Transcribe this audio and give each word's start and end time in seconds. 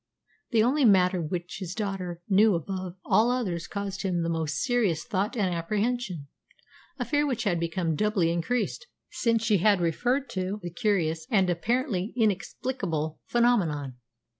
That 0.51 0.65
one 0.65 0.91
matter 0.91 1.21
which 1.21 1.57
his 1.59 1.75
daughter 1.75 2.23
knew 2.27 2.55
above 2.55 2.95
all 3.05 3.29
others 3.29 3.67
caused 3.67 4.01
him 4.01 4.23
the 4.23 4.29
most 4.29 4.55
serious 4.63 5.03
thought 5.03 5.37
and 5.37 5.53
apprehension 5.53 6.27
a 6.97 7.05
fear 7.05 7.27
which 7.27 7.43
had 7.43 7.59
become 7.59 7.95
doubly 7.95 8.31
increased 8.31 8.87
since 9.11 9.43
she 9.43 9.59
had 9.59 9.79
referred 9.79 10.27
to 10.31 10.59
the 10.63 10.71
curious 10.73 11.27
and 11.29 11.51
apparently 11.51 12.13
inexplicable 12.17 13.19
phenomenon. 13.27 13.97